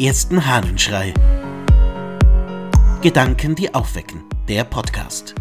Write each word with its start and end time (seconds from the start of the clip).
ersten 0.00 0.46
Hahnenschrei. 0.46 1.12
Gedanken, 3.02 3.54
die 3.54 3.74
aufwecken. 3.74 4.24
Der 4.48 4.64
Podcast. 4.64 5.34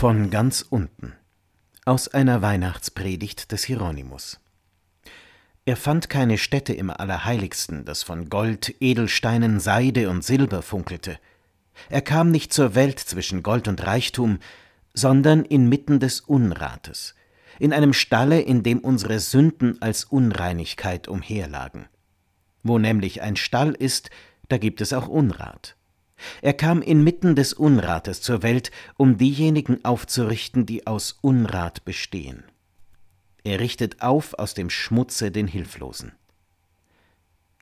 Von 0.00 0.30
ganz 0.30 0.62
unten. 0.62 1.12
Aus 1.84 2.08
einer 2.08 2.40
Weihnachtspredigt 2.40 3.52
des 3.52 3.64
Hieronymus. 3.64 4.40
Er 5.66 5.76
fand 5.76 6.08
keine 6.08 6.38
Stätte 6.38 6.72
im 6.72 6.88
Allerheiligsten, 6.88 7.84
das 7.84 8.02
von 8.02 8.30
Gold, 8.30 8.74
Edelsteinen, 8.80 9.60
Seide 9.60 10.08
und 10.08 10.24
Silber 10.24 10.62
funkelte. 10.62 11.18
Er 11.90 12.00
kam 12.00 12.30
nicht 12.30 12.54
zur 12.54 12.74
Welt 12.74 12.98
zwischen 12.98 13.42
Gold 13.42 13.68
und 13.68 13.86
Reichtum, 13.86 14.38
sondern 14.96 15.44
inmitten 15.44 16.00
des 16.00 16.20
Unrates, 16.20 17.14
in 17.60 17.72
einem 17.72 17.92
Stalle, 17.92 18.40
in 18.40 18.62
dem 18.62 18.80
unsere 18.80 19.20
Sünden 19.20 19.80
als 19.80 20.04
Unreinigkeit 20.04 21.06
umherlagen. 21.06 21.86
Wo 22.62 22.78
nämlich 22.78 23.22
ein 23.22 23.36
Stall 23.36 23.72
ist, 23.72 24.10
da 24.48 24.58
gibt 24.58 24.80
es 24.80 24.92
auch 24.92 25.06
Unrat. 25.06 25.76
Er 26.40 26.54
kam 26.54 26.80
inmitten 26.80 27.36
des 27.36 27.52
Unrates 27.52 28.22
zur 28.22 28.42
Welt, 28.42 28.70
um 28.96 29.18
diejenigen 29.18 29.84
aufzurichten, 29.84 30.64
die 30.64 30.86
aus 30.86 31.18
Unrat 31.20 31.84
bestehen. 31.84 32.44
Er 33.44 33.60
richtet 33.60 34.02
auf 34.02 34.34
aus 34.34 34.54
dem 34.54 34.70
Schmutze 34.70 35.30
den 35.30 35.46
Hilflosen. 35.46 36.12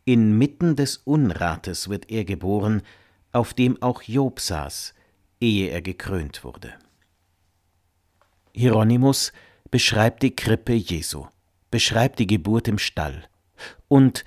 Inmitten 0.05 0.77
des 0.77 0.99
Unrates 0.99 1.89
wird 1.89 2.11
er 2.11 2.25
geboren, 2.25 2.83
auf 3.33 3.55
dem 3.55 3.83
auch 3.83 4.03
Job 4.03 4.39
saß, 4.39 4.95
ehe 5.41 5.71
er 5.71 5.83
gekrönt 5.83 6.45
wurde. 6.45 6.75
Hieronymus 8.55 9.33
beschreibt 9.71 10.23
die 10.23 10.35
Krippe 10.35 10.73
Jesu, 10.73 11.27
beschreibt 11.71 12.19
die 12.19 12.27
Geburt 12.27 12.69
im 12.69 12.79
Stall. 12.79 13.25
Und 13.89 14.25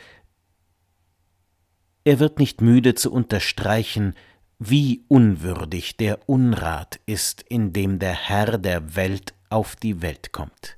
er 2.04 2.20
wird 2.20 2.40
nicht 2.40 2.62
müde 2.62 2.96
zu 2.96 3.12
unterstreichen, 3.12 4.14
wie 4.60 5.04
unwürdig 5.08 5.98
der 5.98 6.28
Unrat 6.28 7.00
ist, 7.06 7.44
in 7.44 7.74
dem 7.74 8.00
der 8.00 8.14
Herr 8.14 8.58
der 8.58 8.96
Welt 8.96 9.34
auf 9.50 9.76
die 9.76 10.02
Welt 10.02 10.32
kommt. 10.32 10.78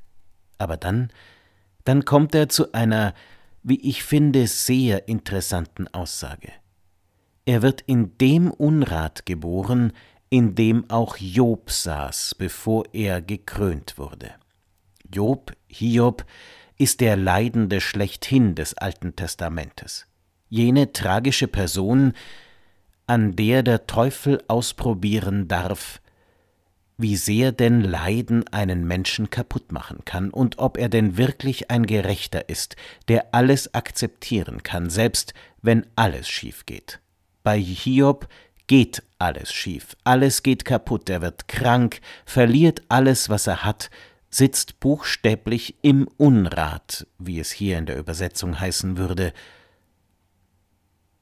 Aber 0.57 0.77
dann, 0.77 1.09
dann 1.85 2.05
kommt 2.05 2.35
er 2.35 2.49
zu 2.49 2.73
einer, 2.73 3.13
wie 3.63 3.79
ich 3.79 4.03
finde, 4.03 4.47
sehr 4.47 5.07
interessanten 5.07 5.87
Aussage. 5.87 6.51
Er 7.45 7.61
wird 7.61 7.81
in 7.81 8.17
dem 8.17 8.51
Unrat 8.51 9.25
geboren, 9.25 9.93
in 10.29 10.55
dem 10.55 10.89
auch 10.89 11.17
Job 11.17 11.71
saß, 11.71 12.35
bevor 12.37 12.85
er 12.93 13.21
gekrönt 13.21 13.97
wurde. 13.97 14.31
Job, 15.11 15.53
Hiob, 15.67 16.25
ist 16.77 17.01
der 17.01 17.17
Leidende 17.17 17.81
schlechthin 17.81 18.55
des 18.55 18.77
Alten 18.77 19.15
Testamentes. 19.15 20.05
Jene 20.49 20.93
tragische 20.93 21.47
Person, 21.47 22.13
an 23.05 23.35
der 23.35 23.63
der 23.63 23.87
Teufel 23.87 24.41
ausprobieren 24.47 25.47
darf, 25.47 25.99
wie 26.97 27.15
sehr 27.15 27.51
denn 27.51 27.81
Leiden 27.81 28.47
einen 28.49 28.85
Menschen 28.85 29.29
kaputt 29.29 29.71
machen 29.71 30.03
kann 30.05 30.29
und 30.31 30.59
ob 30.59 30.77
er 30.77 30.89
denn 30.89 31.17
wirklich 31.17 31.71
ein 31.71 31.85
Gerechter 31.85 32.49
ist, 32.49 32.75
der 33.07 33.33
alles 33.33 33.73
akzeptieren 33.73 34.63
kann, 34.63 34.89
selbst 34.89 35.33
wenn 35.61 35.85
alles 35.95 36.27
schief 36.27 36.65
geht. 36.65 36.99
Bei 37.41 37.59
Hiob 37.59 38.27
geht 38.67 39.01
alles 39.19 39.53
schief, 39.53 39.95
alles 40.03 40.43
geht 40.43 40.65
kaputt, 40.65 41.09
er 41.09 41.21
wird 41.21 41.47
krank, 41.47 42.01
verliert 42.25 42.81
alles, 42.89 43.29
was 43.29 43.47
er 43.47 43.63
hat, 43.63 43.89
sitzt 44.29 44.79
buchstäblich 44.79 45.75
im 45.81 46.07
Unrat, 46.17 47.07
wie 47.17 47.39
es 47.39 47.51
hier 47.51 47.77
in 47.77 47.85
der 47.85 47.97
Übersetzung 47.97 48.59
heißen 48.59 48.97
würde. 48.97 49.33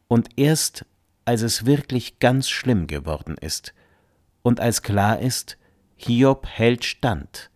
Und 0.08 0.30
erst 0.38 0.86
als 1.26 1.42
es 1.42 1.66
wirklich 1.66 2.20
ganz 2.20 2.48
schlimm 2.48 2.88
geworden 2.88 3.36
ist 3.42 3.74
und 4.44 4.62
als 4.62 4.82
klar 4.82 5.20
ist, 5.20 5.58
Hiob 5.98 6.48
hält 6.48 6.86
stand, 6.86 7.50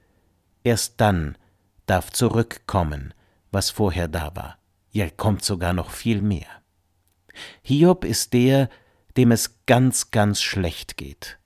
erst 0.63 0.99
dann 0.99 1.37
darf 1.85 2.11
zurückkommen, 2.11 3.13
was 3.51 3.69
vorher 3.69 4.09
da 4.09 4.35
war. 4.35 4.57
Ja, 4.91 5.09
kommt 5.09 5.45
sogar 5.45 5.71
noch 5.71 5.91
viel 5.91 6.21
mehr. 6.21 6.47
Hiob 7.61 8.03
ist 8.03 8.33
der, 8.33 8.69
dem 9.17 9.31
es 9.31 9.65
ganz, 9.65 10.11
ganz 10.11 10.41
schlecht 10.41 10.97
geht. 10.97 11.39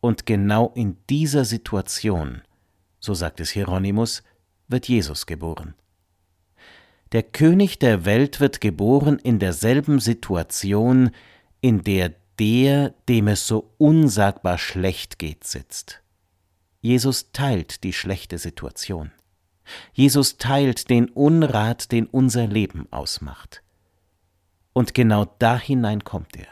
Und 0.00 0.26
genau 0.26 0.72
in 0.74 0.96
dieser 1.08 1.44
Situation, 1.44 2.42
so 2.98 3.14
sagt 3.14 3.40
es 3.40 3.50
Hieronymus, 3.50 4.22
wird 4.68 4.88
Jesus 4.88 5.26
geboren. 5.26 5.74
Der 7.12 7.22
König 7.22 7.78
der 7.78 8.04
Welt 8.04 8.40
wird 8.40 8.60
geboren 8.60 9.18
in 9.18 9.38
derselben 9.38 10.00
Situation, 10.00 11.10
in 11.60 11.82
der 11.82 12.14
der, 12.38 12.94
dem 13.08 13.28
es 13.28 13.46
so 13.46 13.74
unsagbar 13.78 14.58
schlecht 14.58 15.18
geht, 15.18 15.44
sitzt. 15.44 16.02
Jesus 16.80 17.30
teilt 17.32 17.84
die 17.84 17.92
schlechte 17.92 18.38
Situation. 18.38 19.12
Jesus 19.92 20.38
teilt 20.38 20.90
den 20.90 21.08
Unrat, 21.08 21.92
den 21.92 22.06
unser 22.06 22.46
Leben 22.46 22.88
ausmacht. 22.90 23.62
Und 24.72 24.94
genau 24.94 25.26
da 25.38 25.58
hinein 25.58 26.02
kommt 26.02 26.36
er. 26.36 26.48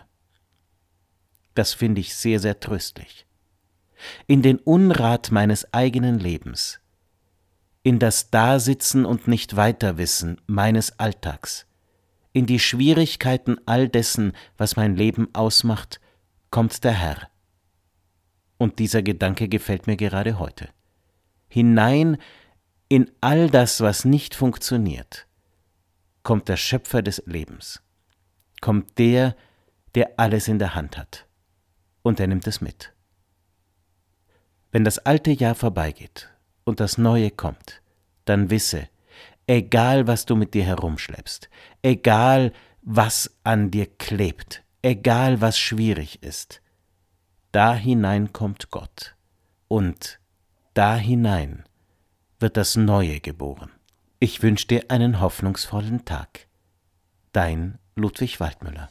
Das 1.60 1.75
finde 1.75 2.00
ich 2.00 2.15
sehr, 2.15 2.41
sehr 2.41 2.59
tröstlich. 2.59 3.26
In 4.26 4.41
den 4.41 4.56
Unrat 4.56 5.31
meines 5.31 5.75
eigenen 5.75 6.19
Lebens, 6.19 6.81
in 7.82 7.98
das 7.98 8.31
Dasitzen 8.31 9.04
und 9.04 9.28
nicht 9.28 9.56
weiterwissen 9.56 10.41
meines 10.47 10.99
Alltags, 10.99 11.66
in 12.32 12.47
die 12.47 12.59
Schwierigkeiten 12.59 13.59
all 13.66 13.91
dessen, 13.91 14.32
was 14.56 14.76
mein 14.76 14.97
Leben 14.97 15.28
ausmacht, 15.34 16.00
kommt 16.50 16.82
der 16.82 16.93
Herr. 16.93 17.28
Und 18.56 18.78
dieser 18.78 19.03
Gedanke 19.03 19.47
gefällt 19.47 19.87
mir 19.87 19.99
gerade 19.99 20.38
heute. 20.38 20.70
Hinein 21.47 22.16
in 22.88 23.10
all 23.20 23.50
das, 23.50 23.82
was 23.82 24.06
nicht 24.06 24.34
funktioniert, 24.34 25.26
kommt 26.22 26.49
der 26.49 26.56
Schöpfer 26.56 27.03
des 27.03 27.22
Lebens, 27.26 27.82
kommt 28.62 28.97
der, 28.97 29.37
der 29.94 30.19
alles 30.19 30.49
in 30.49 30.59
der 30.59 30.75
Hand 30.75 30.97
hat 30.97 31.26
und 32.03 32.21
er 32.21 32.27
nimmt 32.27 32.47
es 32.47 32.61
mit. 32.61 32.93
Wenn 34.72 34.84
das 34.84 34.99
alte 34.99 35.31
Jahr 35.31 35.55
vorbeigeht 35.55 36.31
und 36.65 36.81
das 36.81 36.99
neue 36.99 37.31
kommt, 37.31 37.83
dann 38.25 38.50
wisse, 38.50 38.88
egal 39.47 40.06
was 40.06 40.27
du 40.27 40.37
mit 40.37 40.55
dir 40.55 40.65
herumschleppst, 40.65 41.50
egal 41.83 42.53
was 42.83 43.37
an 43.43 43.71
dir 43.71 43.87
klebt, 43.87 44.62
egal 44.83 45.41
was 45.41 45.59
schwierig 45.59 46.22
ist, 46.22 46.62
da 47.53 47.75
hinein 47.75 48.32
kommt 48.32 48.71
Gott 48.71 49.17
und 49.67 50.21
da 50.75 50.97
hinein 50.97 51.65
wird 52.38 52.56
das 52.56 52.77
Neue 52.77 53.21
geboren. 53.21 53.71
Ich 54.21 54.43
wünsche 54.43 54.67
dir 54.67 54.84
einen 54.88 55.21
hoffnungsvollen 55.21 56.05
Tag. 56.05 56.47
Dein 57.32 57.78
Ludwig 57.97 58.38
Waldmüller. 58.38 58.88